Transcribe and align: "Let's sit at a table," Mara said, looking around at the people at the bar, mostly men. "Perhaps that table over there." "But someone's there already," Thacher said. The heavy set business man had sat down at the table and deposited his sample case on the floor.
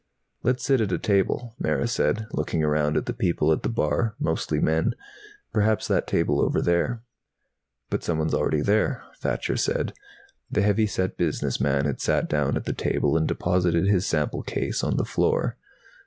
"Let's 0.41 0.63
sit 0.65 0.81
at 0.81 0.91
a 0.91 0.97
table," 0.97 1.53
Mara 1.59 1.87
said, 1.87 2.25
looking 2.33 2.63
around 2.63 2.97
at 2.97 3.05
the 3.05 3.13
people 3.13 3.51
at 3.51 3.61
the 3.61 3.69
bar, 3.69 4.15
mostly 4.19 4.59
men. 4.59 4.95
"Perhaps 5.53 5.87
that 5.89 6.07
table 6.07 6.41
over 6.41 6.59
there." 6.59 7.03
"But 7.91 8.03
someone's 8.03 8.31
there 8.31 8.41
already," 8.41 8.63
Thacher 9.19 9.57
said. 9.57 9.93
The 10.49 10.63
heavy 10.63 10.87
set 10.87 11.17
business 11.17 11.61
man 11.61 11.85
had 11.85 12.01
sat 12.01 12.27
down 12.27 12.57
at 12.57 12.65
the 12.65 12.73
table 12.73 13.15
and 13.15 13.27
deposited 13.27 13.85
his 13.85 14.07
sample 14.07 14.41
case 14.41 14.83
on 14.83 14.97
the 14.97 15.05
floor. 15.05 15.55